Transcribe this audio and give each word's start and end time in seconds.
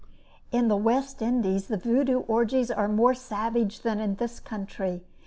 In 0.51 0.67
the 0.67 0.77
West 0.77 1.21
Indies, 1.21 1.67
the 1.67 1.77
Vaudoux 1.77 2.25
orgies 2.27 2.71
are 2.71 2.87
more 2.87 3.13
savage 3.13 3.81
than 3.81 3.99
in 3.99 4.15
this 4.15 4.39
country. 4.39 5.03